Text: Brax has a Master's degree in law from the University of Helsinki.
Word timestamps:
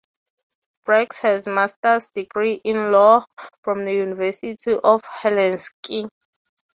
Brax 0.83 1.21
has 1.21 1.45
a 1.45 1.53
Master's 1.53 2.07
degree 2.07 2.59
in 2.65 2.91
law 2.91 3.23
from 3.63 3.85
the 3.85 3.93
University 3.93 4.57
of 4.83 5.03
Helsinki. 5.03 6.09